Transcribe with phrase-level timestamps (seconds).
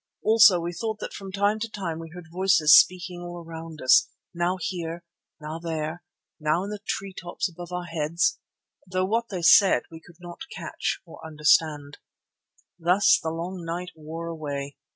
[0.23, 4.09] Also we thought that from time to time we heard voices speaking all around us,
[4.33, 5.03] now here,
[5.39, 5.99] now there and
[6.39, 8.39] now in the tree tops above our heads,
[8.91, 11.99] though what they said we could not catch or understand.
[12.79, 14.75] Thus the long night wore away.